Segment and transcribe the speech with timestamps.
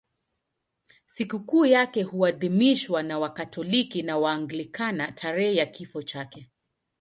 [1.05, 6.49] Sikukuu yake huadhimishwa na Wakatoliki na Waanglikana tarehe ya kifo chake.